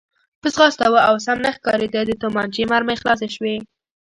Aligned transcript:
په 0.41 0.47
ځغاسته 0.53 0.85
و 0.89 0.95
او 1.09 1.15
سم 1.25 1.37
نه 1.45 1.51
ښکارېده، 1.55 2.01
د 2.05 2.11
تومانچې 2.21 2.63
مرمۍ 2.71 2.95
خلاصې 3.01 3.27
شوې. 3.35 3.55